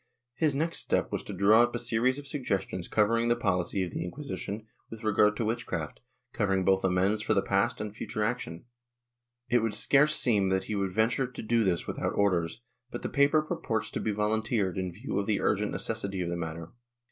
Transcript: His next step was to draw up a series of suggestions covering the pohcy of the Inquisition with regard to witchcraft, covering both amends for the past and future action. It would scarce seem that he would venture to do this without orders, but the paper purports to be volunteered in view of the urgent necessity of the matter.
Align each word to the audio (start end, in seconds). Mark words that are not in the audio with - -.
His 0.33 0.55
next 0.55 0.79
step 0.79 1.11
was 1.11 1.21
to 1.25 1.31
draw 1.33 1.61
up 1.61 1.75
a 1.75 1.77
series 1.77 2.17
of 2.17 2.25
suggestions 2.25 2.87
covering 2.87 3.27
the 3.27 3.35
pohcy 3.35 3.85
of 3.85 3.91
the 3.91 4.03
Inquisition 4.03 4.65
with 4.89 5.03
regard 5.03 5.35
to 5.37 5.45
witchcraft, 5.45 5.99
covering 6.33 6.65
both 6.65 6.83
amends 6.83 7.21
for 7.21 7.35
the 7.35 7.41
past 7.43 7.79
and 7.79 7.95
future 7.95 8.23
action. 8.23 8.65
It 9.47 9.61
would 9.61 9.75
scarce 9.75 10.15
seem 10.15 10.49
that 10.49 10.63
he 10.63 10.73
would 10.73 10.91
venture 10.91 11.27
to 11.27 11.41
do 11.43 11.63
this 11.63 11.85
without 11.85 12.15
orders, 12.15 12.63
but 12.89 13.03
the 13.03 13.09
paper 13.09 13.43
purports 13.43 13.91
to 13.91 13.99
be 13.99 14.11
volunteered 14.11 14.75
in 14.75 14.91
view 14.91 15.19
of 15.19 15.27
the 15.27 15.39
urgent 15.39 15.69
necessity 15.71 16.21
of 16.21 16.29
the 16.29 16.35
matter. 16.35 16.71